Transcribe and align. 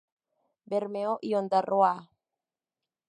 Bermeo 0.65 1.19
y 1.21 1.35
Ondárroa". 1.35 2.09